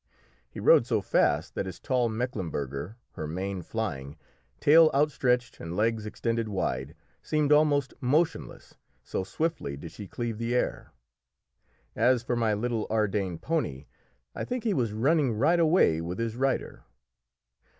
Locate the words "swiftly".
9.23-9.77